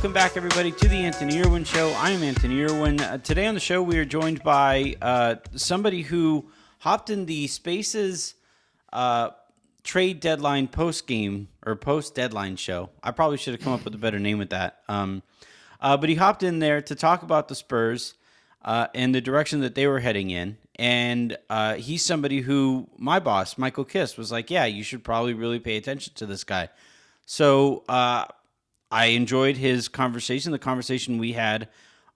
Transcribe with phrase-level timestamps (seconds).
[0.00, 1.94] Welcome back, everybody, to the Anthony Irwin Show.
[1.98, 3.02] I'm Anthony Irwin.
[3.02, 6.46] Uh, today on the show, we are joined by uh, somebody who
[6.78, 8.34] hopped in the Spaces
[8.94, 9.28] uh,
[9.84, 12.88] trade deadline post game or post deadline show.
[13.02, 14.78] I probably should have come up with a better name with that.
[14.88, 15.22] Um,
[15.82, 18.14] uh, but he hopped in there to talk about the Spurs
[18.64, 20.56] uh, and the direction that they were heading in.
[20.76, 25.34] And uh, he's somebody who my boss, Michael Kiss, was like, yeah, you should probably
[25.34, 26.70] really pay attention to this guy.
[27.26, 28.24] So uh,
[28.90, 31.68] I enjoyed his conversation, the conversation we had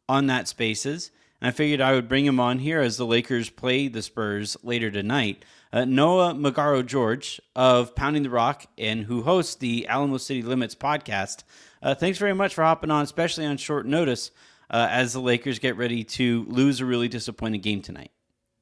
[0.08, 1.10] on that Spaces.
[1.40, 4.56] And I figured I would bring him on here as the Lakers play the Spurs
[4.62, 5.44] later tonight.
[5.72, 10.74] Uh, Noah Magaro George of Pounding the Rock and who hosts the Alamo City Limits
[10.74, 11.42] podcast.
[11.82, 14.30] Uh, thanks very much for hopping on, especially on short notice
[14.70, 18.10] uh, as the Lakers get ready to lose a really disappointing game tonight.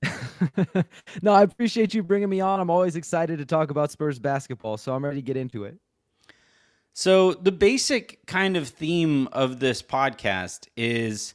[1.22, 2.60] no, I appreciate you bringing me on.
[2.60, 5.78] I'm always excited to talk about Spurs basketball, so I'm ready to get into it.
[6.94, 11.32] So, the basic kind of theme of this podcast is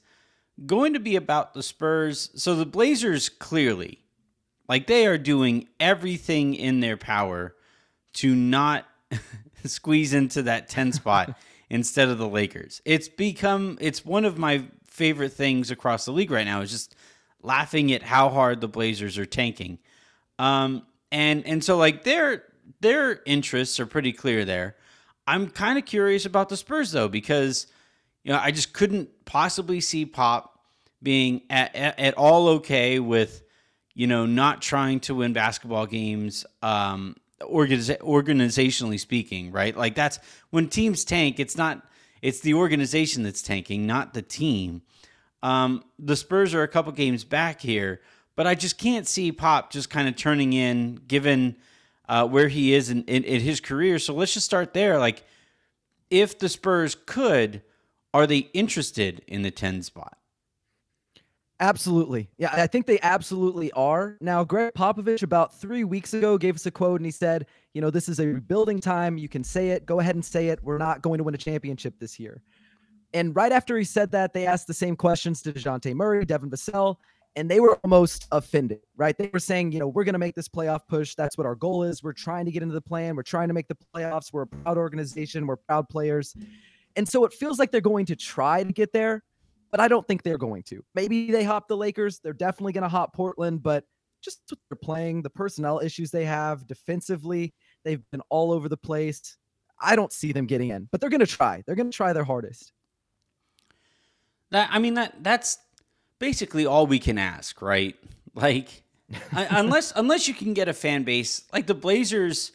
[0.67, 2.29] going to be about the Spurs.
[2.35, 4.05] So, the Blazers clearly,
[4.69, 7.55] like, they are doing everything in their power
[8.13, 8.85] to not
[9.65, 11.35] squeeze into that 10 spot
[11.71, 12.79] instead of the Lakers.
[12.85, 16.95] It's become, it's one of my favorite things across the league right now, is just
[17.41, 19.79] laughing at how hard the Blazers are tanking.
[20.37, 22.43] Um, and, and so, like, their,
[22.79, 24.75] their interests are pretty clear there.
[25.27, 27.67] I'm kind of curious about the Spurs though, because
[28.23, 30.59] you know I just couldn't possibly see Pop
[31.03, 33.43] being at, at, at all okay with
[33.93, 39.75] you know not trying to win basketball games, um, organiza- organizationally speaking, right?
[39.75, 41.39] Like that's when teams tank.
[41.39, 41.85] It's not
[42.21, 44.81] it's the organization that's tanking, not the team.
[45.43, 48.01] Um, the Spurs are a couple games back here,
[48.35, 51.57] but I just can't see Pop just kind of turning in, given
[52.07, 53.99] uh, where he is in, in, in his career.
[53.99, 54.99] So let's just start there.
[54.99, 55.23] Like,
[56.09, 57.61] if the Spurs could,
[58.13, 60.17] are they interested in the 10 spot?
[61.59, 62.29] Absolutely.
[62.37, 64.17] Yeah, I think they absolutely are.
[64.21, 67.81] Now, Gregg Popovich about three weeks ago gave us a quote and he said, you
[67.81, 69.17] know, this is a rebuilding time.
[69.17, 69.85] You can say it.
[69.85, 70.59] Go ahead and say it.
[70.61, 72.43] We're not going to win a championship this year.
[73.13, 76.51] And right after he said that, they asked the same questions to DeJounte Murray, Devin
[76.51, 76.97] Vassell,
[77.37, 79.15] and they were almost offended, right?
[79.15, 81.13] They were saying, you know, we're going to make this playoff push.
[81.13, 82.01] That's what our goal is.
[82.01, 83.15] We're trying to get into the play-in.
[83.15, 84.33] We're trying to make the playoffs.
[84.33, 85.45] We're a proud organization.
[85.45, 86.35] We're proud players.
[86.95, 89.23] And so it feels like they're going to try to get there,
[89.69, 90.83] but I don't think they're going to.
[90.95, 92.19] Maybe they hop the Lakers.
[92.19, 93.83] They're definitely going to hop Portland, but
[94.19, 97.53] just what they're playing, the personnel issues they have defensively,
[97.85, 99.37] they've been all over the place.
[99.79, 101.61] I don't see them getting in, but they're going to try.
[101.67, 102.73] They're going to try their hardest.
[104.49, 105.57] That I mean that that's
[106.19, 107.95] basically all we can ask, right?
[108.35, 108.83] Like
[109.31, 112.51] unless unless you can get a fan base like the Blazers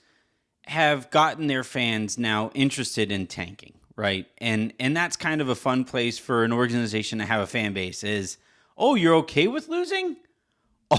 [0.67, 4.27] have gotten their fans now interested in tanking, right?
[4.39, 7.73] And and that's kind of a fun place for an organization to have a fan
[7.73, 8.39] base is,
[8.77, 10.17] "Oh, you're okay with losing?"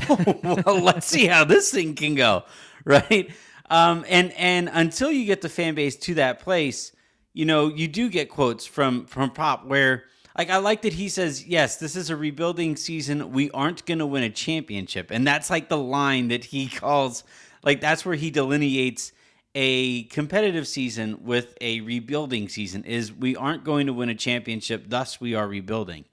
[0.10, 2.46] Oh, well, let's see how this thing can go,
[2.86, 3.30] right?
[3.70, 6.92] Um, and and until you get the fan base to that place,
[7.34, 10.06] you know, you do get quotes from from Pop where
[10.38, 13.32] like I like that he says, "Yes, this is a rebuilding season.
[13.32, 17.24] We aren't going to win a championship." And that's like the line that he calls
[17.64, 19.12] like that's where he delineates
[19.56, 24.86] a competitive season with a rebuilding season is we aren't going to win a championship,
[24.88, 26.06] thus we are rebuilding.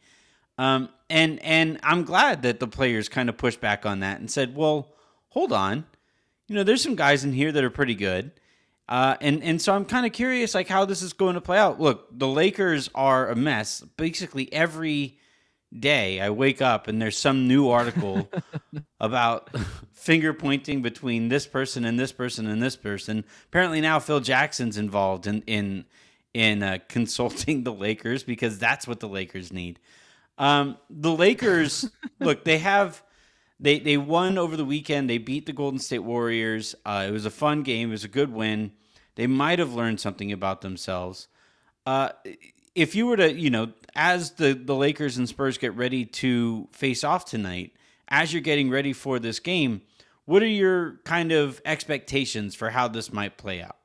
[0.59, 4.31] Um, and and I'm glad that the players kind of pushed back on that and
[4.31, 4.93] said, "Well,
[5.31, 5.87] hold on.
[6.49, 8.33] You know, there's some guys in here that are pretty good."
[8.91, 11.59] Uh, and and so I'm kind of curious, like how this is going to play
[11.59, 11.81] out.
[11.81, 13.83] Look, the Lakers are a mess.
[13.97, 15.17] Basically, every
[15.79, 18.29] day I wake up and there's some new article
[19.01, 19.49] about
[19.93, 23.25] finger pointing between this person and this person and this person.
[23.47, 25.85] Apparently now Phil Jackson's involved in in
[26.35, 29.79] in uh, consulting the Lakers because that's what the Lakers need.
[30.39, 31.89] Um, the Lakers,
[32.21, 33.03] look, they have
[33.61, 35.09] they they won over the weekend.
[35.09, 36.75] They beat the Golden State Warriors.
[36.85, 37.89] Uh, it was a fun game.
[37.91, 38.73] It was a good win.
[39.17, 41.29] They might have learned something about themselves.
[41.85, 42.11] Uh,
[42.75, 46.69] if you were to, you know, as the the Lakers and Spurs get ready to
[46.73, 47.73] face off tonight,
[48.09, 49.83] as you're getting ready for this game,
[50.25, 53.77] what are your kind of expectations for how this might play out?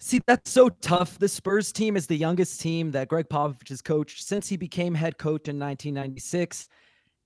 [0.00, 1.18] See, that's so tough.
[1.18, 4.94] The Spurs team is the youngest team that Gregg Popovich has coached since he became
[4.94, 6.68] head coach in 1996.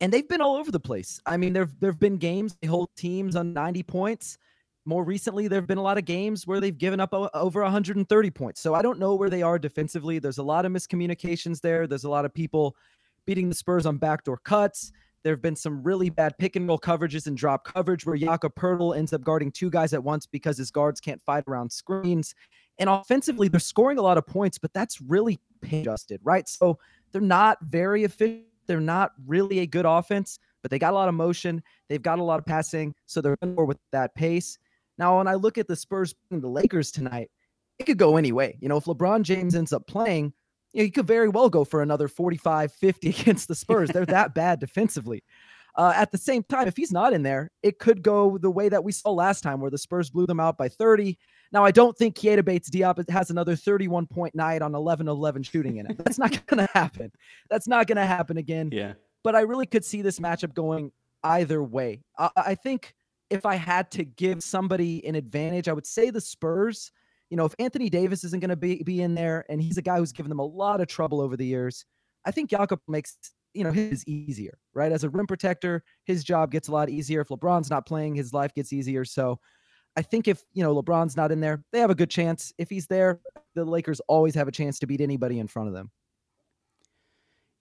[0.03, 1.21] And they've been all over the place.
[1.27, 4.37] I mean, there there've been games they hold teams on 90 points.
[4.85, 8.31] More recently, there have been a lot of games where they've given up over 130
[8.31, 8.61] points.
[8.61, 10.19] So I don't know where they are defensively.
[10.19, 11.87] There's a lot of miscommunications there.
[11.87, 12.75] There's a lot of people
[13.27, 14.91] beating the Spurs on backdoor cuts.
[15.23, 18.57] There have been some really bad pick and roll coverages and drop coverage where Jakob
[18.57, 22.35] Poeltl ends up guarding two guys at once because his guards can't fight around screens.
[22.81, 25.39] And offensively, they're scoring a lot of points, but that's really
[25.71, 26.49] adjusted, right?
[26.49, 26.81] So
[27.13, 28.47] they're not very efficient.
[28.67, 31.63] They're not really a good offense, but they got a lot of motion.
[31.89, 34.59] They've got a lot of passing, so they're more with that pace.
[34.99, 37.31] Now, when I look at the Spurs and the Lakers tonight,
[37.79, 38.57] it could go any way.
[38.61, 40.33] You know, if LeBron James ends up playing,
[40.73, 43.91] you know, he could very well go for another 45 50 against the Spurs.
[43.91, 45.23] They're that bad defensively.
[45.75, 48.69] Uh, at the same time, if he's not in there, it could go the way
[48.69, 51.19] that we saw last time, where the Spurs blew them out by 30.
[51.53, 55.43] Now, I don't think Keita Bates Diop has another 31 point night on 11 11
[55.43, 55.99] shooting in it.
[55.99, 57.13] That's not going to happen.
[57.51, 58.71] That's not going to happen again.
[58.73, 58.95] Yeah.
[59.23, 60.91] But I really could see this matchup going
[61.23, 62.03] either way.
[62.19, 62.95] I, I think
[63.31, 66.91] if I had to give somebody an advantage, I would say the Spurs.
[67.31, 69.83] You know, if Anthony Davis isn't going to be, be in there and he's a
[69.83, 71.87] guy who's given them a lot of trouble over the years,
[72.25, 73.17] I think Jakob makes
[73.55, 74.93] you know his easier, right?
[74.93, 77.21] As a rim protector, his job gets a lot easier.
[77.21, 79.05] If LeBron's not playing, his life gets easier.
[79.05, 79.39] So
[79.97, 82.53] I think if you know LeBron's not in there, they have a good chance.
[82.59, 83.21] If he's there,
[83.55, 85.91] the Lakers always have a chance to beat anybody in front of them.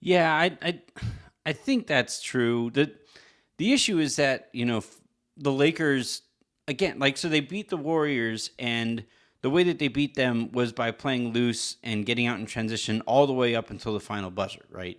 [0.00, 0.80] Yeah, I I,
[1.46, 2.70] I think that's true.
[2.72, 2.92] the
[3.58, 4.82] The issue is that you know
[5.36, 6.22] the Lakers
[6.68, 9.04] again, like so they beat the Warriors, and
[9.42, 13.00] the way that they beat them was by playing loose and getting out in transition
[13.02, 14.98] all the way up until the final buzzer, right?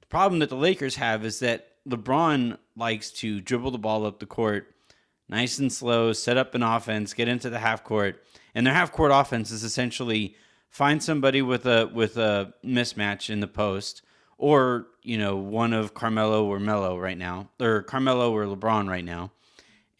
[0.00, 4.20] The problem that the Lakers have is that LeBron likes to dribble the ball up
[4.20, 4.74] the court
[5.28, 8.22] nice and slow, set up an offense, get into the half court.
[8.54, 10.36] And their half court offense is essentially
[10.68, 14.02] find somebody with a with a mismatch in the post
[14.38, 19.04] or, you know, one of Carmelo or Melo right now, or Carmelo or LeBron right
[19.04, 19.30] now,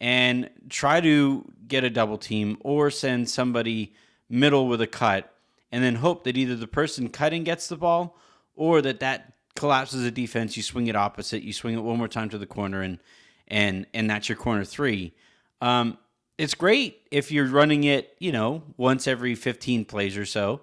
[0.01, 3.93] and try to get a double team or send somebody
[4.29, 5.33] middle with a cut
[5.71, 8.17] and then hope that either the person cutting gets the ball
[8.55, 12.07] or that that collapses a defense, you swing it opposite, you swing it one more
[12.07, 12.99] time to the corner, and
[13.47, 15.13] and and that's your corner three.
[15.61, 15.97] Um,
[16.37, 20.61] it's great if you're running it, you know, once every 15 plays or so.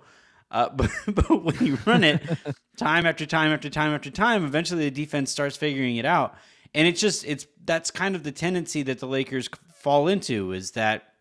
[0.51, 2.23] Uh, but, but when you run it
[2.77, 6.37] time after time after time after time, eventually the defense starts figuring it out.
[6.75, 10.73] And it's just it's that's kind of the tendency that the Lakers fall into is
[10.73, 11.15] that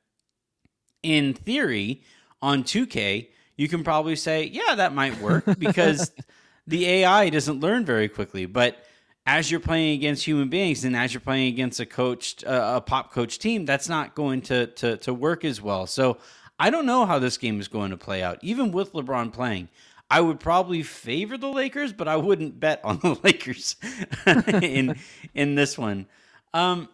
[1.04, 2.04] in theory
[2.42, 3.28] on 2K
[3.62, 6.12] you can probably say, yeah, that might work because
[6.68, 8.84] the AI doesn't learn very quickly, but
[9.26, 12.82] as you're playing against human beings and as you're playing against a coached uh, a
[12.82, 15.86] pop coach team, that's not going to, to to work as well.
[15.88, 16.18] So
[16.60, 19.70] I don't know how this game is going to play out, even with LeBron playing.
[20.10, 23.78] I would probably favor the Lakers, but I wouldn't bet on the Lakers
[24.26, 24.98] in
[25.34, 26.08] in this one.
[26.54, 26.90] Um,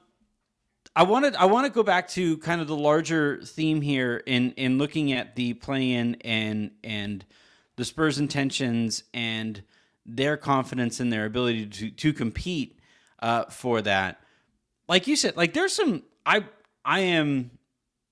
[0.96, 4.52] I wanted I want to go back to kind of the larger theme here in
[4.52, 7.26] in looking at the play-in and and
[7.76, 9.62] the Spurs' intentions and
[10.08, 12.80] their confidence in their ability to to compete
[13.20, 14.22] uh, for that.
[14.88, 16.46] Like you said, like there's some I
[16.86, 17.52] I am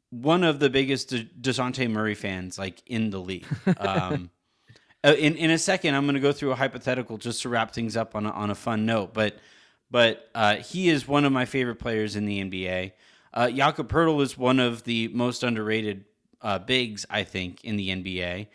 [0.10, 3.48] one of the biggest De- Dejounte Murray fans like in the league.
[3.78, 4.30] Um,
[5.04, 7.74] uh, in in a second, I'm going to go through a hypothetical just to wrap
[7.74, 9.14] things up on a, on a fun note.
[9.14, 9.38] But
[9.90, 12.92] but uh, he is one of my favorite players in the NBA.
[13.34, 16.06] Uh, Jakob Poeltl is one of the most underrated
[16.42, 18.48] uh, bigs, I think, in the NBA.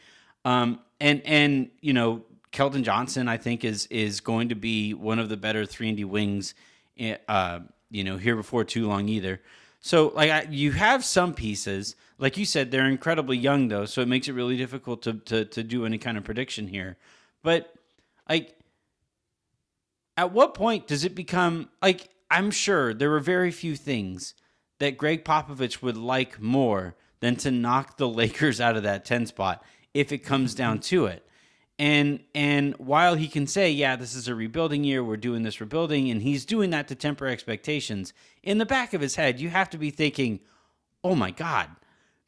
[0.44, 5.18] Um, and and you know Keldon Johnson, I think is is going to be one
[5.18, 6.54] of the better three and D wings,
[6.98, 9.40] eh, uh, you know, here before too long either.
[9.80, 14.02] So like I, you have some pieces, like you said, they're incredibly young though, so
[14.02, 16.96] it makes it really difficult to to to do any kind of prediction here.
[17.42, 17.72] But
[18.28, 18.56] like,
[20.16, 22.08] at what point does it become like?
[22.32, 24.34] I'm sure there were very few things
[24.78, 29.26] that Gregg Popovich would like more than to knock the Lakers out of that 10
[29.26, 29.64] spot
[29.94, 31.26] if it comes down to it.
[31.80, 35.62] And and while he can say, yeah, this is a rebuilding year, we're doing this
[35.62, 39.48] rebuilding, and he's doing that to temper expectations, in the back of his head, you
[39.48, 40.40] have to be thinking,
[41.02, 41.70] oh my God,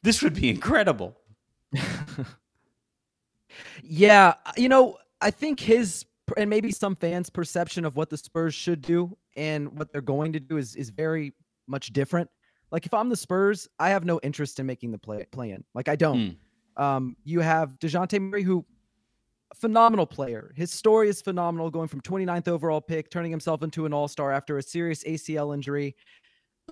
[0.02, 1.18] this would be incredible.
[3.82, 6.06] yeah, you know, I think his
[6.38, 10.32] and maybe some fans' perception of what the Spurs should do and what they're going
[10.32, 11.34] to do is is very
[11.66, 12.30] much different.
[12.70, 15.62] Like if I'm the Spurs, I have no interest in making the play play in.
[15.74, 16.38] Like I don't.
[16.76, 16.82] Hmm.
[16.82, 18.64] Um, you have Dejounte Murray, who
[19.54, 20.52] phenomenal player.
[20.56, 24.58] His story is phenomenal, going from 29th overall pick, turning himself into an all-star after
[24.58, 25.94] a serious ACL injury.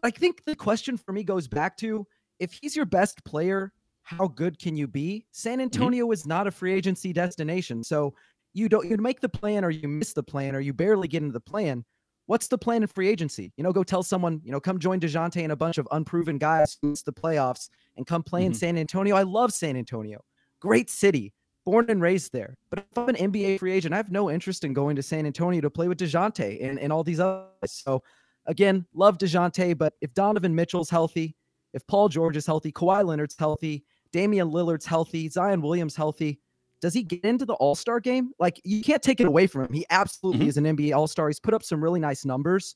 [0.02, 2.06] I think the question for me goes back to
[2.38, 3.72] if he's your best player,
[4.02, 5.26] how good can you be?
[5.30, 6.12] San Antonio mm-hmm.
[6.12, 7.84] is not a free agency destination.
[7.84, 8.14] So
[8.54, 11.22] you don't you make the play-in or you miss the play-in or you barely get
[11.22, 11.84] into the play-in.
[12.26, 13.52] What's the plan in free agency?
[13.56, 16.38] You know, go tell someone, you know, come join DeJounte and a bunch of unproven
[16.38, 18.48] guys who miss the playoffs and come play mm-hmm.
[18.48, 19.16] in San Antonio.
[19.16, 20.20] I love San Antonio.
[20.60, 21.32] Great city.
[21.66, 22.56] Born and raised there.
[22.70, 25.26] But if I'm an NBA free agent, I have no interest in going to San
[25.26, 27.48] Antonio to play with DeJounte and, and all these others.
[27.64, 28.02] So
[28.46, 31.36] again, love DeJounte, but if Donovan Mitchell's healthy,
[31.72, 36.40] if Paul George is healthy, Kawhi Leonard's healthy, Damian Lillard's healthy, Zion Williams healthy,
[36.80, 38.32] does he get into the All Star game?
[38.38, 39.72] Like, you can't take it away from him.
[39.72, 40.48] He absolutely mm-hmm.
[40.48, 41.28] is an NBA All Star.
[41.28, 42.74] He's put up some really nice numbers,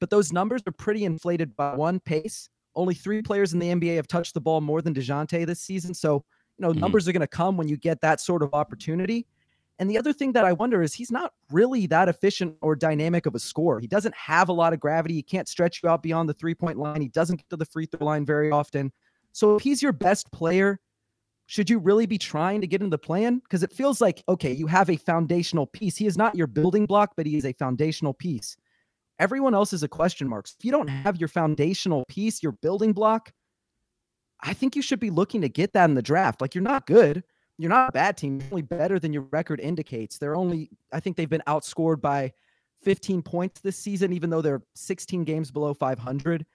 [0.00, 2.48] but those numbers are pretty inflated by one pace.
[2.74, 5.94] Only three players in the NBA have touched the ball more than DeJounte this season.
[5.94, 6.24] So,
[6.58, 6.80] you know, mm-hmm.
[6.80, 9.26] numbers are going to come when you get that sort of opportunity.
[9.78, 13.26] And the other thing that I wonder is he's not really that efficient or dynamic
[13.26, 13.80] of a scorer.
[13.80, 15.14] He doesn't have a lot of gravity.
[15.14, 17.00] He can't stretch you out beyond the three point line.
[17.00, 18.92] He doesn't get to the free throw line very often.
[19.32, 20.78] So if he's your best player,
[21.46, 23.40] should you really be trying to get in the play-in?
[23.40, 25.96] Because it feels like, okay, you have a foundational piece.
[25.96, 28.56] He is not your building block, but he is a foundational piece.
[29.18, 30.46] Everyone else is a question mark.
[30.46, 33.32] So if you don't have your foundational piece, your building block,
[34.44, 36.40] I think you should be looking to get that in the draft.
[36.40, 37.24] Like you're not good.
[37.58, 38.40] You're not a bad team.
[38.40, 40.18] You're only better than your record indicates.
[40.18, 42.32] They're only, I think they've been outscored by
[42.82, 46.46] 15 points this season, even though they're 16 games below 500.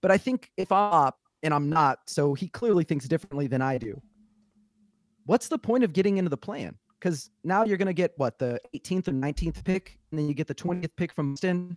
[0.00, 3.76] But I think if I'm and I'm not, so he clearly thinks differently than I
[3.78, 4.00] do
[5.26, 6.74] what's the point of getting into the play-in?
[6.98, 10.34] Because now you're going to get what the 18th or 19th pick, and then you
[10.34, 11.76] get the 20th pick from Boston,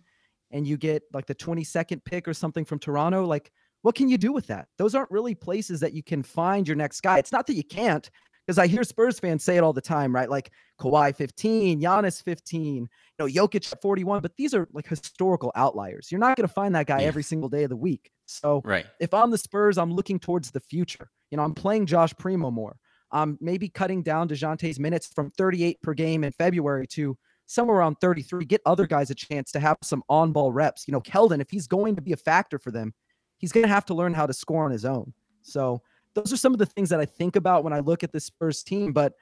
[0.52, 3.24] and you get like the 22nd pick or something from Toronto.
[3.24, 3.50] Like,
[3.86, 4.66] what can you do with that?
[4.78, 7.18] Those aren't really places that you can find your next guy.
[7.18, 8.10] It's not that you can't,
[8.44, 10.28] because I hear Spurs fans say it all the time, right?
[10.28, 10.50] Like
[10.80, 16.10] Kawhi 15, Giannis 15, you know, Jokic 41, but these are like historical outliers.
[16.10, 17.06] You're not going to find that guy yeah.
[17.06, 18.10] every single day of the week.
[18.24, 18.86] So right.
[18.98, 21.08] if I'm the Spurs, I'm looking towards the future.
[21.30, 22.76] You know, I'm playing Josh Primo more
[23.12, 27.16] um, maybe cutting down DeJounte's minutes from 38 per game in February to
[27.46, 28.44] somewhere around 33.
[28.46, 30.88] Get other guys a chance to have some on ball reps.
[30.88, 32.92] You know, Keldon, if he's going to be a factor for them,
[33.38, 35.12] he's going to have to learn how to score on his own.
[35.42, 35.82] So
[36.14, 38.24] those are some of the things that I think about when I look at this
[38.24, 38.92] Spurs team.
[38.92, 39.14] But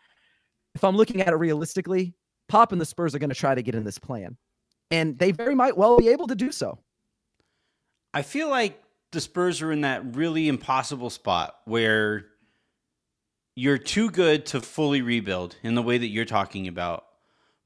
[0.75, 2.14] if I'm looking at it realistically,
[2.49, 4.37] Pop and the Spurs are going to try to get in this play-in.
[4.90, 6.78] And they very might well be able to do so.
[8.12, 8.80] I feel like
[9.11, 12.26] the Spurs are in that really impossible spot where
[13.56, 17.04] you're too good to fully rebuild in the way that you're talking about,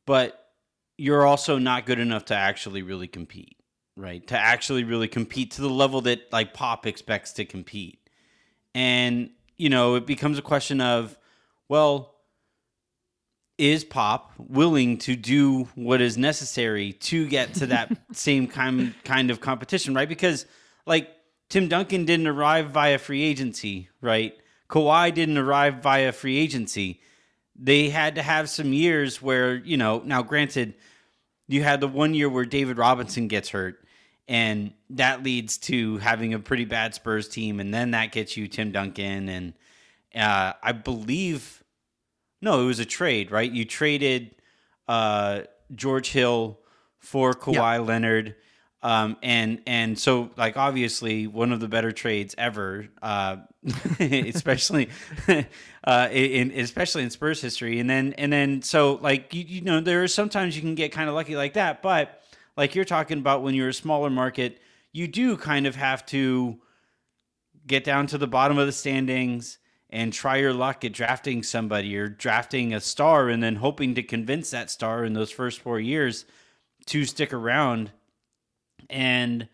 [0.07, 0.47] but
[0.97, 3.57] you're also not good enough to actually really compete,
[3.99, 4.25] right?
[4.29, 7.99] To actually really compete to the level that like Pop expects to compete.
[8.75, 11.19] And, you know, it becomes a question of,
[11.69, 12.15] well,
[13.59, 19.33] is Pop willing to do what is necessary to get to that same kind kind
[19.33, 20.09] of competition, right?
[20.09, 20.47] Because
[20.87, 21.11] like
[21.49, 24.35] Tim Duncan didn't arrive via free agency, right?
[24.71, 27.01] Kawhi didn't arrive via free agency.
[27.57, 30.75] They had to have some years where, you know, now granted,
[31.49, 33.83] you had the one year where David Robinson gets hurt,
[34.29, 38.47] and that leads to having a pretty bad Spurs team, and then that gets you
[38.47, 39.55] Tim Duncan, and
[40.15, 41.63] uh, I believe,
[42.43, 43.51] no, it was a trade, right?
[43.51, 44.35] You traded
[44.87, 45.43] uh,
[45.75, 46.61] George Hill
[46.99, 47.79] for Kawhi yeah.
[47.79, 48.37] Leonard
[48.81, 53.39] um, and and so like obviously one of the better trades ever, uh,
[54.01, 54.89] especially
[55.85, 57.81] uh, in especially in Spurs history.
[57.81, 60.93] And then and then so like you, you know there are sometimes you can get
[60.93, 62.18] kind of lucky like that, but
[62.59, 64.61] like you're talking about when you're a smaller market,
[64.93, 66.59] you do kind of have to
[67.67, 69.59] get down to the bottom of the standings
[69.91, 74.03] and try your luck at drafting somebody or drafting a star and then hoping to
[74.03, 76.25] convince that star in those first four years
[76.87, 77.93] to stick around
[78.91, 79.49] and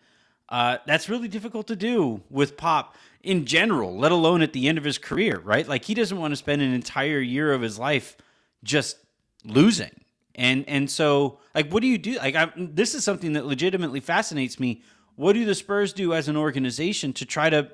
[0.49, 4.77] uh, that's really difficult to do with Pop in general, let alone at the end
[4.77, 5.67] of his career, right?
[5.67, 8.17] Like he doesn't want to spend an entire year of his life
[8.63, 8.97] just
[9.43, 10.04] losing.
[10.35, 12.17] And and so like what do you do?
[12.17, 14.83] Like I, this is something that legitimately fascinates me.
[15.15, 17.71] What do the Spurs do as an organization to try to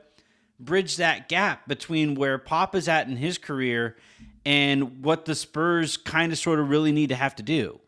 [0.60, 3.98] bridge that gap between where Pop is at in his career
[4.46, 7.80] and what the Spurs kind of sort of really need to have to do?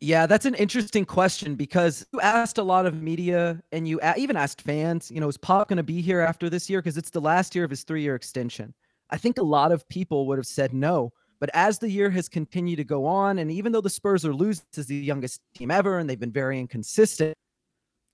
[0.00, 4.36] Yeah, that's an interesting question because you asked a lot of media and you even
[4.36, 6.82] asked fans, you know, is Pop going to be here after this year?
[6.82, 8.74] Because it's the last year of his three year extension.
[9.08, 11.12] I think a lot of people would have said no.
[11.40, 14.34] But as the year has continued to go on, and even though the Spurs are
[14.34, 17.34] losing as the youngest team ever and they've been very inconsistent,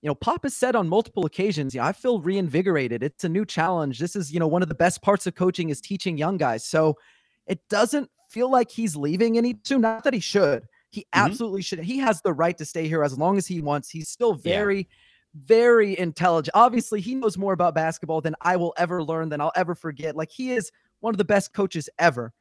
[0.01, 3.03] you know, Pop has said on multiple occasions, yeah, I feel reinvigorated.
[3.03, 3.99] It's a new challenge.
[3.99, 6.65] This is, you know, one of the best parts of coaching is teaching young guys.
[6.65, 6.97] So
[7.45, 9.81] it doesn't feel like he's leaving any soon.
[9.81, 11.25] Not that he should he mm-hmm.
[11.25, 11.79] absolutely should.
[11.79, 13.89] He has the right to stay here as long as he wants.
[13.89, 14.83] He's still very, yeah.
[15.45, 16.51] very intelligent.
[16.53, 20.15] Obviously, he knows more about basketball than I will ever learn, than I'll ever forget.
[20.15, 22.33] Like he is one of the best coaches ever.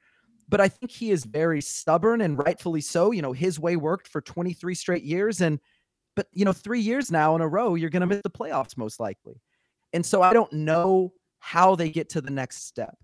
[0.51, 3.13] But I think he is very stubborn and rightfully so.
[3.13, 5.41] You know, his way worked for 23 straight years.
[5.41, 5.61] And,
[6.17, 8.77] but, you know, three years now in a row, you're going to miss the playoffs
[8.77, 9.41] most likely.
[9.93, 12.97] And so I don't know how they get to the next step.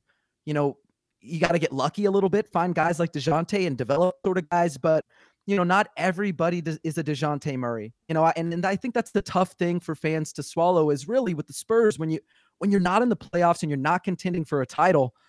[0.44, 0.76] You know,
[1.20, 4.38] you got to get lucky a little bit, find guys like DeJounte and develop sort
[4.38, 4.76] of guys.
[4.76, 5.04] But,
[5.46, 7.94] you know, not everybody is a DeJounte Murray.
[8.08, 11.06] You know, and, and I think that's the tough thing for fans to swallow is
[11.06, 12.18] really with the Spurs when you
[12.58, 15.14] when you're not in the playoffs and you're not contending for a title–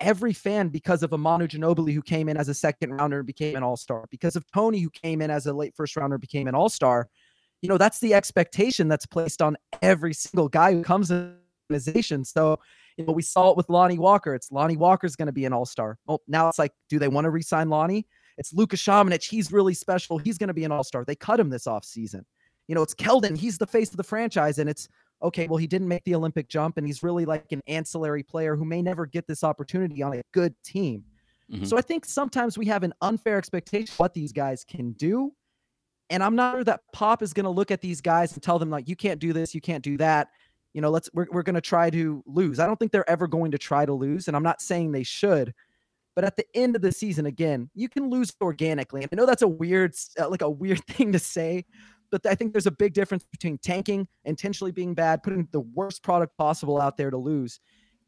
[0.00, 3.56] every fan because of Manu Ginobili, who came in as a second rounder and became
[3.56, 6.48] an all star, because of Tony, who came in as a late first rounder, became
[6.48, 7.08] an all star.
[7.62, 11.74] You know, that's the expectation that's placed on every single guy who comes in the
[11.74, 12.24] organization.
[12.24, 12.58] So,
[12.96, 14.34] you know, we saw it with Lonnie Walker.
[14.34, 15.98] It's Lonnie Walker's going to be an all star.
[16.06, 18.06] Well, now it's like, do they want to resign Lonnie?
[18.36, 19.24] It's Luka Samanic.
[19.24, 20.18] He's really special.
[20.18, 21.04] He's going to be an all star.
[21.04, 22.22] They cut him this offseason.
[22.68, 23.36] You know, it's Keldon.
[23.36, 24.58] He's the face of the franchise.
[24.58, 24.88] And it's
[25.22, 28.56] okay, well, he didn't make the Olympic jump and he's really like an ancillary player
[28.56, 31.04] who may never get this opportunity on a good team.
[31.52, 31.64] Mm-hmm.
[31.64, 35.32] So I think sometimes we have an unfair expectation what these guys can do.
[36.10, 38.58] And I'm not sure that Pop is going to look at these guys and tell
[38.58, 40.28] them, like, you can't do this, you can't do that.
[40.72, 42.58] You know, let's, we're, we're going to try to lose.
[42.58, 44.28] I don't think they're ever going to try to lose.
[44.28, 45.52] And I'm not saying they should.
[46.14, 49.02] But at the end of the season, again, you can lose organically.
[49.02, 51.64] And I know that's a weird, uh, like a weird thing to say,
[52.10, 56.02] but I think there's a big difference between tanking, intentionally being bad, putting the worst
[56.02, 57.60] product possible out there to lose,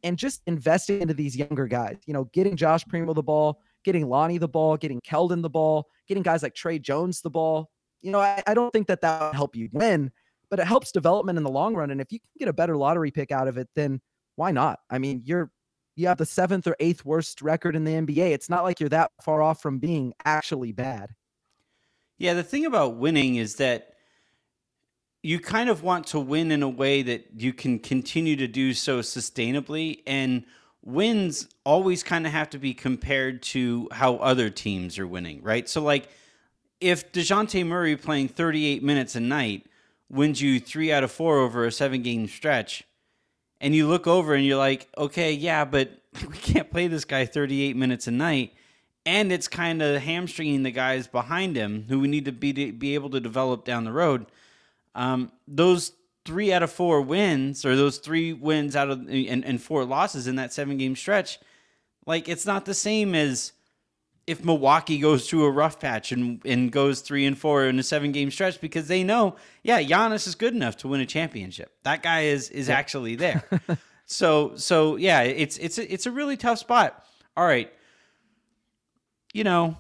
[0.02, 1.99] and just investing into these younger guys.
[2.07, 5.88] You know, getting Josh Primo the ball, getting Lonnie the ball, getting Keldon the ball,
[6.09, 7.71] getting guys like Tre Jones the ball.
[8.02, 10.11] You know, I, I don't think that that will help you win,
[10.49, 11.90] but it helps development in the long run.
[11.90, 14.00] And if you can get a better lottery pick out of it, then
[14.37, 14.80] why not?
[14.88, 15.50] I mean, you're
[15.97, 18.30] you have the seventh or eighth worst record in the NBA.
[18.30, 21.11] It's not like you're that far off from being actually bad.
[22.16, 23.89] Yeah, the thing about winning is that
[25.22, 28.73] you kind of want to win in a way that you can continue to do
[28.73, 30.45] so sustainably and
[30.82, 35.68] wins always kind of have to be compared to how other teams are winning, right?
[35.68, 36.08] So like
[36.80, 39.66] if DeJounte Murray playing 38 minutes a night
[40.08, 42.84] wins you 3 out of 4 over a 7 game stretch
[43.60, 45.90] and you look over and you're like, "Okay, yeah, but
[46.28, 48.54] we can't play this guy 38 minutes a night."
[49.04, 52.73] And it's kind of hamstringing the guys behind him who we need to be to
[52.73, 54.26] be able to develop down the road
[55.00, 55.93] um, those
[56.26, 60.26] three out of four wins, or those three wins out of and, and four losses
[60.26, 61.39] in that seven game stretch,
[62.04, 63.52] like it's not the same as
[64.26, 67.82] if Milwaukee goes through a rough patch and, and goes three and four in a
[67.82, 71.73] seven game stretch because they know, yeah, Giannis is good enough to win a championship.
[71.82, 72.75] That guy is is yeah.
[72.75, 73.43] actually there.
[74.04, 77.06] so so yeah, it's it's a, it's a really tough spot.
[77.39, 77.73] All right,
[79.32, 79.78] you know,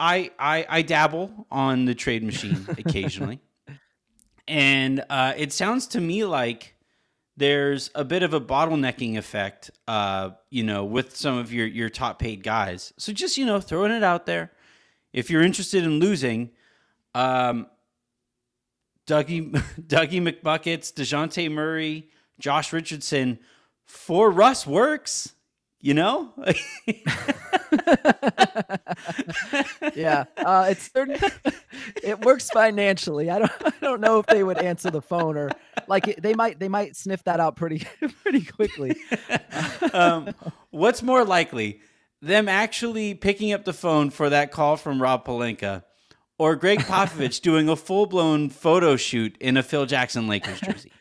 [0.00, 3.38] I I I dabble on the trade machine occasionally
[4.50, 6.74] and uh, it sounds to me like
[7.36, 11.88] there's a bit of a bottlenecking effect, uh, you know, with some of your your
[11.88, 12.92] top paid guys.
[12.98, 14.50] So just you know, throwing it out there.
[15.12, 16.50] If you're interested in losing,
[17.14, 17.68] um,
[19.06, 22.10] Dougie Dougie McBuckets, Dejounte Murray,
[22.40, 23.38] Josh Richardson,
[23.84, 25.34] for Russ works.
[25.80, 26.34] You know.
[29.94, 31.16] yeah, uh, it's 30,
[32.02, 33.30] it works financially.
[33.30, 35.50] I don't I don't know if they would answer the phone or
[35.86, 37.86] like they might they might sniff that out pretty
[38.22, 38.96] pretty quickly.
[39.92, 40.34] um,
[40.70, 41.80] what's more likely,
[42.20, 45.84] them actually picking up the phone for that call from Rob Pelinka,
[46.38, 50.92] or Gregg Popovich doing a full blown photo shoot in a Phil Jackson Lakers jersey?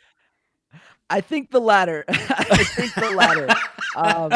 [1.10, 2.06] I think the latter.
[2.10, 3.48] I think the latter.
[3.96, 4.32] Um,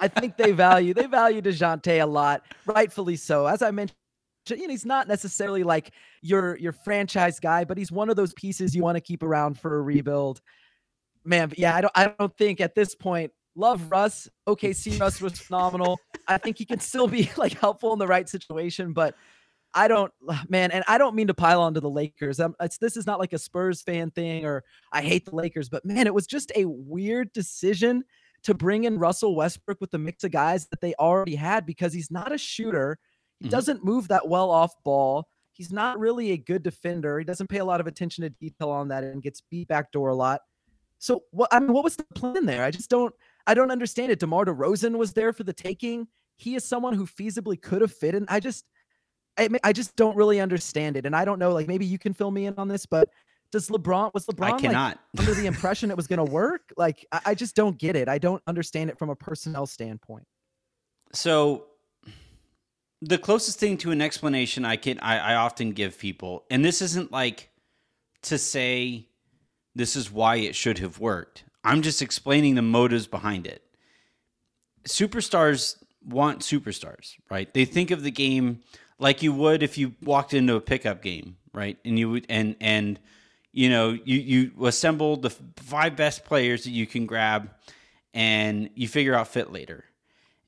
[0.00, 3.46] I think they value they value Dejounte a lot, rightfully so.
[3.46, 3.96] As I mentioned,
[4.50, 8.32] you know, he's not necessarily like your your franchise guy, but he's one of those
[8.34, 10.40] pieces you want to keep around for a rebuild.
[11.24, 14.28] Man, yeah, I don't I don't think at this point love Russ.
[14.48, 15.98] OKC Russ was phenomenal.
[16.26, 19.14] I think he can still be like helpful in the right situation, but
[19.74, 20.12] I don't,
[20.48, 22.40] man, and I don't mean to pile onto the Lakers.
[22.40, 25.68] Um, it's this is not like a Spurs fan thing or I hate the Lakers,
[25.68, 28.04] but man, it was just a weird decision
[28.44, 31.92] to bring in Russell Westbrook with the mix of guys that they already had because
[31.92, 32.98] he's not a shooter.
[33.38, 33.52] He mm-hmm.
[33.52, 35.28] doesn't move that well off ball.
[35.52, 37.18] He's not really a good defender.
[37.18, 40.08] He doesn't pay a lot of attention to detail on that and gets beat backdoor
[40.08, 40.40] a lot.
[40.98, 42.64] So what I mean, what was the plan there?
[42.64, 43.14] I just don't
[43.46, 44.20] I don't understand it.
[44.20, 46.06] DeMar DeRozan was there for the taking.
[46.36, 48.24] He is someone who feasibly could have fit in.
[48.28, 48.64] I just
[49.38, 51.06] I, I just don't really understand it.
[51.06, 53.08] And I don't know, like maybe you can fill me in on this, but
[53.50, 56.72] does LeBron was LeBron I cannot like, under the impression it was going to work?
[56.76, 58.08] Like I, I just don't get it.
[58.08, 60.26] I don't understand it from a personnel standpoint.
[61.12, 61.66] So
[63.02, 66.80] the closest thing to an explanation I can I, I often give people, and this
[66.80, 67.50] isn't like
[68.22, 69.08] to say
[69.74, 71.44] this is why it should have worked.
[71.64, 73.62] I'm just explaining the motives behind it.
[74.86, 77.52] Superstars want superstars, right?
[77.52, 78.60] They think of the game
[79.02, 81.76] like you would if you walked into a pickup game, right?
[81.84, 82.98] And you would and and
[83.52, 87.50] you know, you you assemble the five best players that you can grab
[88.14, 89.84] and you figure out fit later.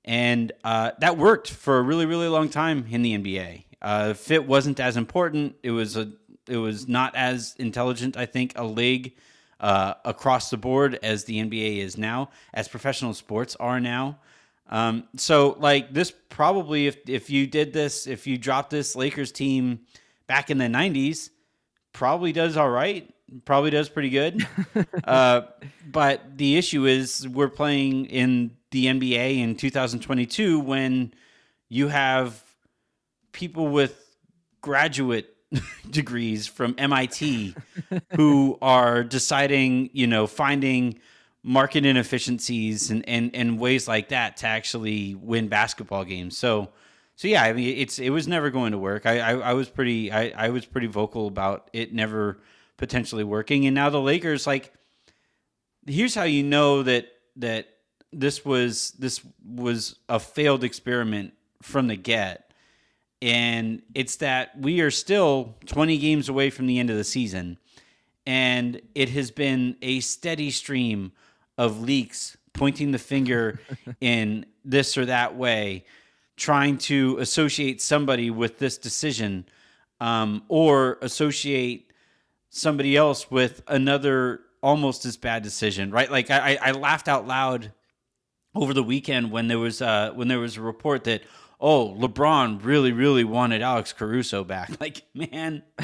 [0.05, 3.65] And uh, that worked for a really, really long time in the NBA.
[3.83, 5.57] Uh, fit wasn't as important.
[5.63, 6.13] It was a
[6.47, 9.17] it was not as intelligent, I think, a league
[9.61, 14.19] uh, across the board as the NBA is now, as professional sports are now.
[14.69, 19.33] Um, so, like this, probably if if you did this, if you dropped this Lakers
[19.33, 19.81] team
[20.27, 21.31] back in the '90s,
[21.93, 23.11] probably does all right.
[23.45, 24.47] Probably does pretty good.
[25.05, 25.43] uh,
[25.91, 31.15] but the issue is we're playing in the NBA in 2022 when
[31.69, 32.43] you have
[33.33, 34.17] people with
[34.61, 35.35] graduate
[35.91, 37.55] degrees from MIT
[38.17, 40.99] who are deciding, you know, finding
[41.47, 46.37] market inefficiencies and, and, and ways like that to actually win basketball games.
[46.37, 46.71] So,
[47.17, 49.07] so yeah, I mean, it's it was never going to work.
[49.07, 52.41] I I, I was pretty I, I was pretty vocal about it never
[52.77, 54.73] potentially working, and now the Lakers like.
[55.87, 57.69] Here's how you know that that
[58.11, 62.53] this was this was a failed experiment from the get,
[63.21, 67.59] and it's that we are still 20 games away from the end of the season,
[68.27, 71.13] and it has been a steady stream
[71.59, 73.61] of leaks pointing the finger
[74.01, 75.85] in this or that way
[76.37, 79.47] trying to associate somebody with this decision
[80.01, 81.93] um, or associate
[82.51, 86.11] somebody else with another almost as bad decision right?
[86.11, 87.73] Like I, I laughed out loud
[88.55, 91.23] over the weekend when there was uh, when there was a report that
[91.61, 94.71] oh lebron really really wanted alex caruso back.
[94.81, 95.63] Like man.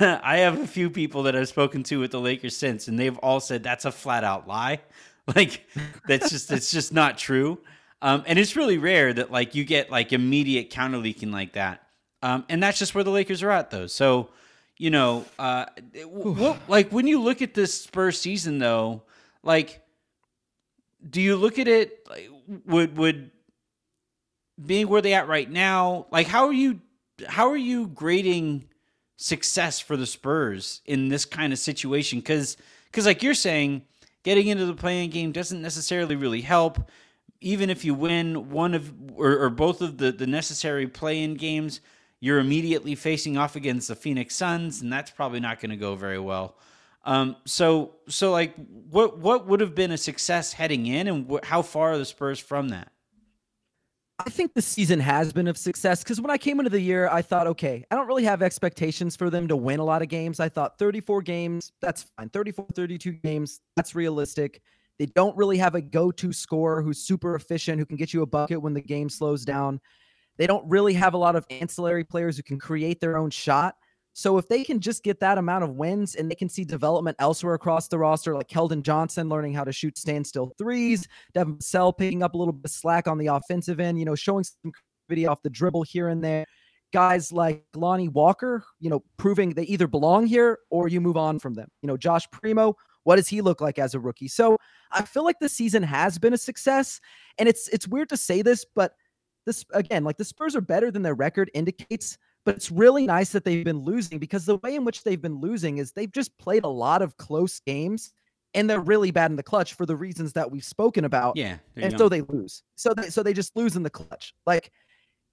[0.00, 3.18] I have a few people that i've spoken to with the lakers since and they've
[3.18, 4.80] all said that's a flat out lie.
[5.36, 5.64] Like
[6.08, 7.60] that's just it's just not true.
[8.02, 11.86] Um, and it's really rare that like you get like immediate counter leaking like that.
[12.22, 13.86] Um, and that's just where the Lakers are at though.
[13.86, 14.30] So,
[14.78, 15.66] you know, uh,
[16.04, 19.02] what, like when you look at this Spurs season though,
[19.42, 19.80] like,
[21.08, 22.28] do you look at it like,
[22.66, 23.30] would would
[24.64, 26.06] being where they at right now?
[26.10, 26.80] Like, how are you
[27.26, 28.68] how are you grading
[29.16, 32.18] success for the Spurs in this kind of situation?
[32.18, 33.82] Because because like you're saying,
[34.22, 36.90] getting into the play-in game doesn't necessarily really help
[37.42, 41.80] even if you win one of or, or both of the, the necessary play-in games,
[42.20, 45.96] you're immediately facing off against the Phoenix Suns, and that's probably not going to go
[45.96, 46.56] very well.
[47.04, 48.54] Um, so so like
[48.90, 52.04] what what would have been a success heading in, and wh- how far are the
[52.04, 52.91] Spurs from that?
[54.24, 57.08] I think the season has been of success because when I came into the year,
[57.08, 60.06] I thought, okay, I don't really have expectations for them to win a lot of
[60.06, 60.38] games.
[60.38, 62.28] I thought 34 games, that's fine.
[62.28, 64.62] 34, 32 games, that's realistic.
[65.00, 68.22] They don't really have a go to scorer who's super efficient, who can get you
[68.22, 69.80] a bucket when the game slows down.
[70.38, 73.74] They don't really have a lot of ancillary players who can create their own shot.
[74.14, 77.16] So if they can just get that amount of wins and they can see development
[77.18, 81.96] elsewhere across the roster, like Keldon Johnson learning how to shoot standstill threes, Devin Vassell
[81.96, 84.72] picking up a little bit of slack on the offensive end, you know, showing some
[85.08, 86.44] creativity off the dribble here and there.
[86.92, 91.38] Guys like Lonnie Walker, you know, proving they either belong here or you move on
[91.38, 91.68] from them.
[91.80, 94.28] You know, Josh Primo, what does he look like as a rookie?
[94.28, 94.58] So
[94.90, 97.00] I feel like the season has been a success.
[97.38, 98.92] And it's it's weird to say this, but
[99.46, 102.18] this again, like the Spurs are better than their record indicates.
[102.44, 105.40] But it's really nice that they've been losing because the way in which they've been
[105.40, 108.12] losing is they've just played a lot of close games
[108.54, 111.36] and they're really bad in the clutch for the reasons that we've spoken about.
[111.36, 112.62] Yeah, and so they lose.
[112.74, 114.34] So they so they just lose in the clutch.
[114.46, 114.72] Like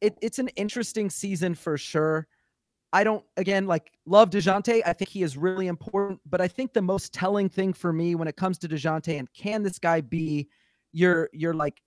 [0.02, 2.28] it, it's an interesting season for sure.
[2.91, 4.82] I don't again like love Dejounte.
[4.86, 8.15] I think he is really important, but I think the most telling thing for me
[8.15, 10.48] when it comes to Dejounte and can this guy be
[10.91, 11.82] your your like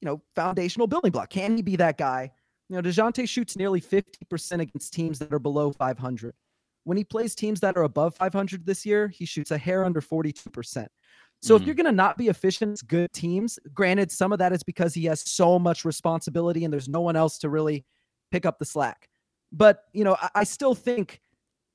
[0.00, 1.30] you know foundational building block?
[1.30, 2.30] Can he be that guy?
[2.68, 6.34] You know, Dejounte shoots nearly 50% against teams that are below 500.
[6.84, 10.00] When he plays teams that are above 500 this year, he shoots a hair under
[10.00, 10.86] 42%.
[11.42, 11.62] So mm-hmm.
[11.62, 14.94] if you're going to not be efficient, good teams, granted, some of that is because
[14.94, 17.84] he has so much responsibility and there's no one else to really
[18.30, 19.08] pick up the slack.
[19.52, 21.20] But you know, I, I still think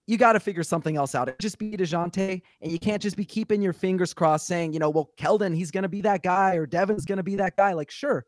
[0.10, 1.30] you got to figure something else out.
[1.30, 4.80] It just be Dejounte, and you can't just be keeping your fingers crossed, saying, you
[4.80, 7.56] know, well, Keldon, he's going to be that guy, or Devin's going to be that
[7.56, 7.74] guy.
[7.74, 8.26] Like, sure,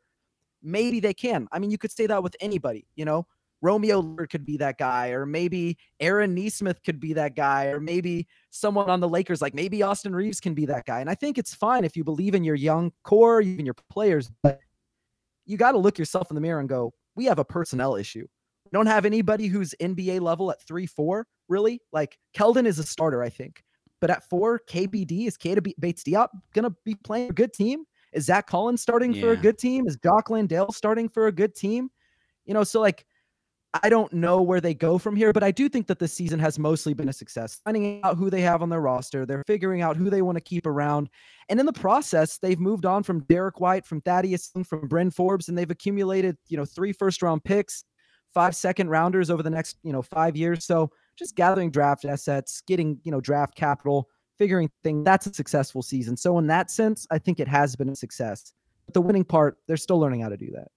[0.64, 1.48] maybe they can.
[1.52, 2.86] I mean, you could say that with anybody.
[2.96, 3.26] You know,
[3.62, 8.28] Romeo could be that guy, or maybe Aaron Nesmith could be that guy, or maybe
[8.50, 11.00] someone on the Lakers, like maybe Austin Reaves can be that guy.
[11.00, 14.32] And I think it's fine if you believe in your young core, even your players,
[14.42, 14.60] but
[15.46, 18.26] you got to look yourself in the mirror and go, we have a personnel issue
[18.66, 21.82] We don't have anybody who's NBA level at three four really.
[21.92, 23.62] Like Keldon is a starter, I think,
[24.00, 27.84] but at four, KBD is Keita Bates Diop gonna be playing a good team?
[28.14, 29.88] Is Zach Collins starting for a good team?
[29.88, 31.90] Is Jock Landale starting for a good team?
[32.46, 33.06] You know, so like
[33.82, 36.40] I don't know where they go from here, but I do think that this season
[36.40, 37.62] has mostly been a success.
[37.64, 40.42] Finding out who they have on their roster, they're figuring out who they want to
[40.42, 41.10] keep around,
[41.48, 45.48] and in the process, they've moved on from Derrick White, from Thaddeus, from Bryn Forbes,
[45.48, 47.86] and they've accumulated, you know, three first round picks,
[48.34, 50.66] five second rounders over the next, you know, five years.
[50.66, 54.10] So just gathering draft assets, getting, you know, draft capital,
[54.42, 55.06] figuring things.
[55.06, 56.18] That's a successful season.
[56.18, 58.54] So in that sense, I think it has been a success.
[58.88, 60.70] But the winning part, they're still learning how to do that.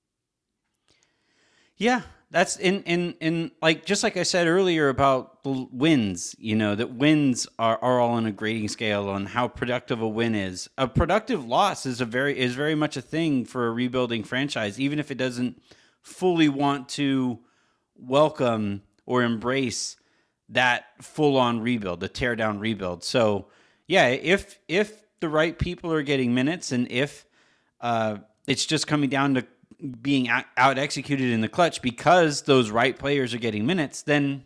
[1.79, 6.37] Yeah, that's in in in like just like I said earlier about the wins.
[6.39, 10.09] You know that wins are, are all on a grading scale on how productive a
[10.09, 10.69] win is.
[10.77, 14.79] A productive loss is a very is very much a thing for a rebuilding franchise,
[14.79, 15.59] even if it doesn't
[16.03, 17.39] fully want to
[17.97, 19.97] welcome or embrace
[20.51, 23.05] that full on rebuild, the tear down rebuild.
[23.05, 23.47] So
[23.87, 27.27] yeah, if if the right people are getting minutes and if
[27.81, 29.47] uh, it's just coming down to
[30.01, 34.45] being out executed in the clutch because those right players are getting minutes, then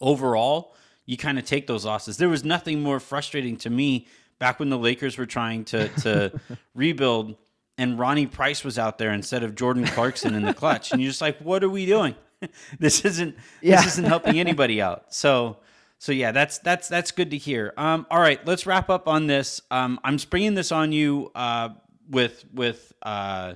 [0.00, 2.16] overall you kind of take those losses.
[2.16, 4.06] There was nothing more frustrating to me
[4.38, 6.40] back when the Lakers were trying to to
[6.74, 7.36] rebuild
[7.78, 11.10] and Ronnie Price was out there instead of Jordan Clarkson in the clutch, and you're
[11.10, 12.14] just like, what are we doing?
[12.78, 13.76] this isn't Yeah.
[13.76, 15.12] this isn't helping anybody out.
[15.14, 15.58] So
[15.98, 17.72] so yeah, that's that's that's good to hear.
[17.76, 19.60] Um, all right, let's wrap up on this.
[19.70, 21.70] Um, I'm springing this on you uh,
[22.10, 23.54] with with uh,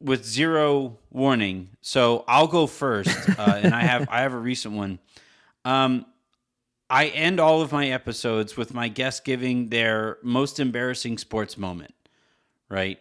[0.00, 1.70] with zero warning.
[1.80, 4.98] So I'll go first, uh, and I have I have a recent one.
[5.64, 6.06] Um,
[6.90, 11.94] I end all of my episodes with my guests giving their most embarrassing sports moment,
[12.68, 12.98] right?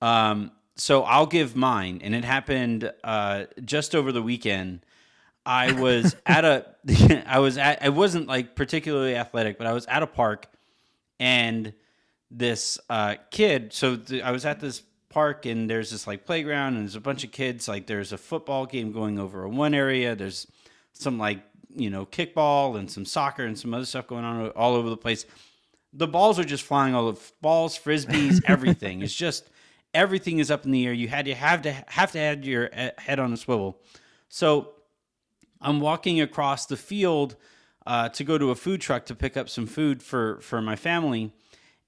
[0.00, 4.80] Um, so I'll give mine, and it happened uh, just over the weekend.
[5.44, 6.66] I was at a,
[7.26, 10.46] I was at, I wasn't like particularly athletic, but I was at a park,
[11.18, 11.72] and
[12.30, 13.72] this uh, kid.
[13.72, 17.00] So th- I was at this park, and there's this like playground, and there's a
[17.00, 17.68] bunch of kids.
[17.68, 20.14] Like there's a football game going over in one area.
[20.14, 20.46] There's
[20.92, 21.40] some like
[21.74, 24.96] you know kickball and some soccer and some other stuff going on all over the
[24.96, 25.26] place.
[25.92, 29.02] The balls are just flying all of balls, frisbees, everything.
[29.02, 29.49] it's just
[29.94, 30.92] everything is up in the air.
[30.92, 33.80] You had to have to have to have your head on a swivel.
[34.28, 34.72] So
[35.60, 37.36] I'm walking across the field
[37.86, 40.76] uh, to go to a food truck to pick up some food for for my
[40.76, 41.32] family,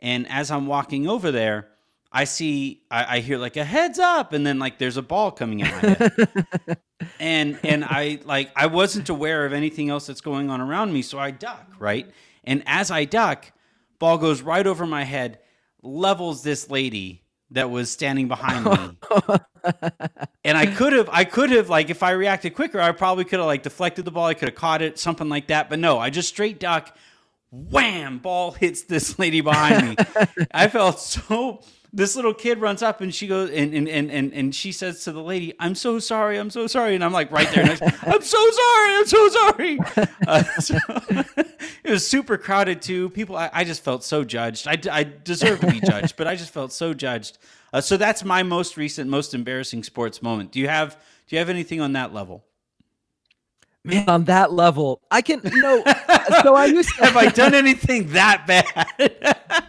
[0.00, 1.68] and as I'm walking over there,
[2.10, 5.30] I see I, I hear like a heads up, and then like there's a ball
[5.30, 6.78] coming at my head,
[7.20, 11.02] and and I like I wasn't aware of anything else that's going on around me,
[11.02, 12.10] so I duck right,
[12.44, 13.52] and as I duck,
[13.98, 15.38] ball goes right over my head,
[15.82, 17.21] levels this lady
[17.52, 18.96] that was standing behind me
[20.44, 23.38] and I could have, I could have, like, if I reacted quicker, I probably could
[23.38, 24.26] have, like, deflected the ball.
[24.26, 25.70] I could have caught it, something like that.
[25.70, 26.96] But no, I just straight duck,
[27.50, 29.96] wham, ball hits this lady behind me.
[30.54, 31.62] I felt so.
[31.94, 35.04] This little kid runs up and she goes and and, and, and and she says
[35.04, 37.82] to the lady, "I'm so sorry, I'm so sorry," and I'm like right there, next,
[38.02, 39.78] "I'm so sorry, I'm so sorry."
[40.26, 40.78] Uh, so,
[41.84, 43.10] it was super crowded too.
[43.10, 44.66] People, I, I just felt so judged.
[44.66, 47.36] I, I deserve to be judged, but I just felt so judged.
[47.74, 50.50] Uh, so that's my most recent, most embarrassing sports moment.
[50.50, 50.96] Do you have
[51.28, 52.42] Do you have anything on that level?
[53.84, 55.82] Man, on that level, I can, you know,
[56.42, 58.64] so I used to Have I done anything that bad?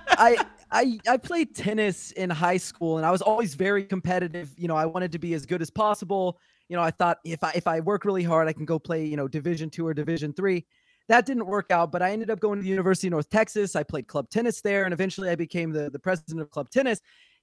[0.10, 4.54] I I I played tennis in high school and I was always very competitive.
[4.58, 6.40] You know, I wanted to be as good as possible.
[6.70, 9.06] You know, I thought if I if I work really hard, I can go play,
[9.06, 10.66] you know, division two or division three.
[11.10, 13.76] That didn't work out, but I ended up going to the University of North Texas.
[13.76, 17.02] I played club tennis there, and eventually I became the, the president of club tennis.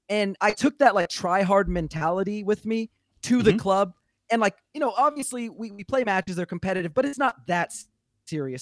[0.09, 2.90] And I took that like try hard mentality with me
[3.23, 3.59] to the Mhm.
[3.59, 3.93] club.
[4.31, 7.73] And like, you know, obviously we, we play matches, they're competitive, but it's not that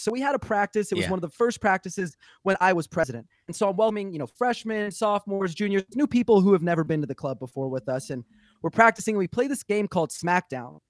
[0.03, 0.91] So we had a practice.
[0.93, 1.11] It was Yeah.
[1.11, 3.27] one of the first practices when I was president.
[3.47, 7.01] And so I'm welcoming, you know, freshmen, sophomores, juniors, new people who have never been
[7.01, 8.11] to the club before with us.
[8.11, 8.25] And
[8.63, 9.17] we're practicing.
[9.17, 10.81] We play this game called SmackDown.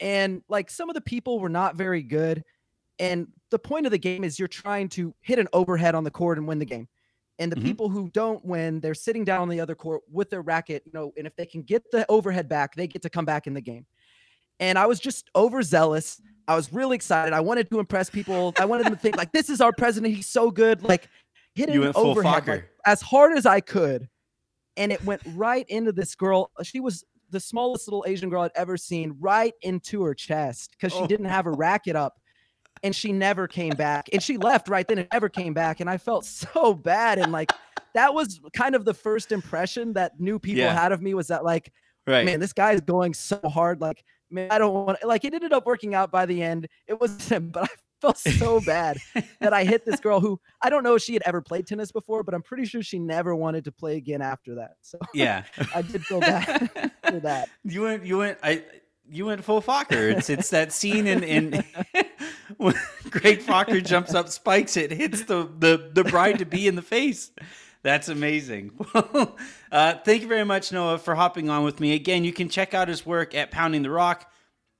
[0.00, 2.42] And like some of the people were not very good.
[2.98, 6.10] And the point of the game is you're trying to hit an overhead on the
[6.10, 6.88] court and win the game.
[7.38, 7.64] And the Mhm.
[7.64, 10.92] people who don't win, they're sitting down on the other court with their racket, you
[10.92, 13.54] know, and if they can get the overhead back, they get to come back in
[13.54, 13.86] the game.
[14.60, 16.20] And I was just overzealous.
[16.48, 17.32] I was really excited.
[17.32, 18.52] I wanted to impress people.
[18.58, 20.14] I wanted them to think like this is our president.
[20.14, 20.82] He's so good.
[20.82, 21.08] Like
[21.54, 24.08] hitting You over like, as hard as I could.
[24.76, 26.50] And it went right into this girl.
[26.62, 30.92] She was the smallest little Asian girl I'd ever seen, right into her chest because
[30.92, 31.06] she Oh.
[31.06, 32.18] didn't have a racket up.
[32.82, 34.08] And she never came back.
[34.12, 35.80] And she left right then and never came back.
[35.80, 37.18] And I felt so bad.
[37.18, 37.52] And like
[37.94, 40.74] that was kind of the first impression that new people Yeah.
[40.74, 41.70] had of me was that like
[42.06, 42.24] right.
[42.24, 43.80] man, this guy is going so hard.
[43.80, 44.02] Like
[44.32, 46.68] man, I don't want like it ended up working out by the end.
[46.86, 47.68] It was him, but I
[48.00, 48.98] felt so bad
[49.40, 51.92] that I hit this girl who I don't know if she had ever played tennis
[51.92, 54.72] before, but I'm pretty sure she never wanted to play again after that.
[54.82, 55.44] So Yeah.
[55.74, 56.70] I did feel bad
[57.08, 57.48] for that.
[57.64, 58.04] You went.
[58.04, 58.38] You went.
[58.42, 58.64] I.
[59.10, 60.16] You went full Focker.
[60.16, 61.64] It's it's that scene in in
[62.56, 62.74] when
[63.10, 66.82] Greg Focker jumps up, spikes it, hits the the the bride to be in the
[66.82, 67.30] face.
[67.82, 68.72] That's amazing.
[69.72, 72.24] Uh, thank you very much, Noah, for hopping on with me again.
[72.24, 74.30] You can check out his work at Pounding the Rock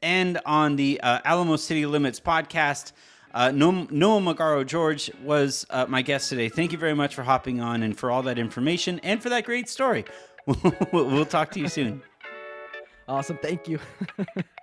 [0.03, 2.93] and on the uh, Alamo City Limits podcast.
[3.33, 3.87] Uh, Noah
[4.21, 6.51] Magaro George was uh, my guest today.
[6.51, 9.45] Thank you very much for hopping on and for all that information and for that
[9.45, 10.05] great story.
[10.93, 12.03] we'll talk to you soon.
[13.09, 13.38] Awesome.
[13.38, 13.79] Thank you.